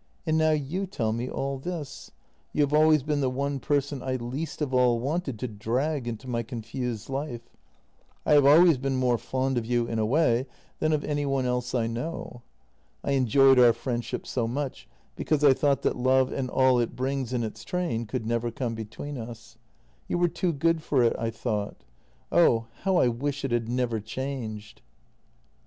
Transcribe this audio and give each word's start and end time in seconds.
"And 0.26 0.36
now 0.36 0.50
you 0.50 0.84
tell 0.86 1.14
me 1.14 1.30
all 1.30 1.56
this. 1.58 2.10
You 2.52 2.60
have 2.60 2.74
always 2.74 3.02
been 3.02 3.22
the 3.22 3.30
one 3.30 3.58
person 3.58 4.02
I 4.02 4.16
least 4.16 4.60
of 4.60 4.74
all 4.74 5.00
wanted 5.00 5.38
to 5.38 5.48
drag 5.48 6.06
into 6.06 6.28
my 6.28 6.42
confused 6.42 7.08
life; 7.08 7.40
I 8.26 8.34
have 8.34 8.44
always 8.44 8.76
been 8.76 8.96
more 8.96 9.16
fond 9.16 9.56
of 9.56 9.64
you, 9.64 9.86
in 9.86 9.98
a 9.98 10.04
way, 10.04 10.46
than 10.78 10.92
of 10.92 11.02
any 11.04 11.24
one 11.24 11.46
else 11.46 11.74
I 11.74 11.86
know. 11.86 12.42
I 13.02 13.12
enjoyed 13.12 13.58
our 13.58 13.72
friendship 13.72 14.26
so 14.26 14.46
much, 14.46 14.86
because 15.16 15.42
I 15.42 15.54
thought 15.54 15.80
that 15.84 15.96
love 15.96 16.30
and 16.30 16.50
all 16.50 16.78
it 16.78 16.94
brings 16.94 17.32
in 17.32 17.42
its 17.42 17.64
train 17.64 18.04
could 18.04 18.26
never 18.26 18.50
come 18.50 18.74
between 18.74 19.16
us. 19.16 19.56
You 20.06 20.18
were 20.18 20.28
too 20.28 20.52
good 20.52 20.82
for 20.82 21.02
it, 21.02 21.16
I 21.18 21.30
thought. 21.30 21.80
Oh, 22.30 22.66
how 22.82 22.96
I 22.98 23.08
wish 23.08 23.42
it 23.42 23.52
had 23.52 23.70
never 23.70 24.00
changed! 24.00 24.82